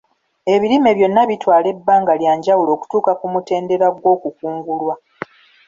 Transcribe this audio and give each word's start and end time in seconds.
Ebirime 0.53 0.91
byonna 0.97 1.21
bitwala 1.29 1.67
ebbanga 1.73 2.13
lya 2.21 2.33
njawulo 2.37 2.71
okutuuka 2.73 3.11
ku 3.19 3.25
mutendera 3.33 3.87
gw'okukungulwa. 3.97 4.95